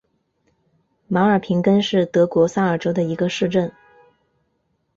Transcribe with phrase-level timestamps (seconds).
[1.07, 3.71] 马尔平根是德国萨尔州的一个市镇。